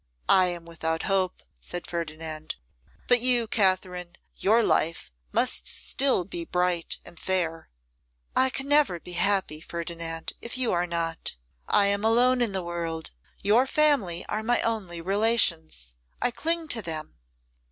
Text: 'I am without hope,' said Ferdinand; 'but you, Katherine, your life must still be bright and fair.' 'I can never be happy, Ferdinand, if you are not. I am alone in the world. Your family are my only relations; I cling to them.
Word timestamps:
'I 0.27 0.45
am 0.47 0.65
without 0.65 1.03
hope,' 1.03 1.43
said 1.59 1.85
Ferdinand; 1.85 2.55
'but 3.07 3.21
you, 3.21 3.45
Katherine, 3.45 4.15
your 4.35 4.63
life 4.63 5.11
must 5.31 5.67
still 5.67 6.23
be 6.25 6.43
bright 6.43 6.97
and 7.05 7.19
fair.' 7.19 7.69
'I 8.35 8.49
can 8.49 8.67
never 8.67 8.99
be 8.99 9.11
happy, 9.11 9.61
Ferdinand, 9.61 10.33
if 10.41 10.57
you 10.57 10.71
are 10.71 10.87
not. 10.87 11.35
I 11.67 11.85
am 11.85 12.03
alone 12.03 12.41
in 12.41 12.51
the 12.51 12.63
world. 12.63 13.11
Your 13.43 13.67
family 13.67 14.25
are 14.27 14.41
my 14.41 14.59
only 14.63 15.01
relations; 15.01 15.93
I 16.19 16.31
cling 16.31 16.67
to 16.69 16.81
them. 16.81 17.17